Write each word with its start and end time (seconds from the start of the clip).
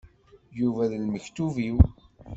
Yuba 0.59 0.83
d 0.91 0.93
lmektub-iw. 1.03 1.77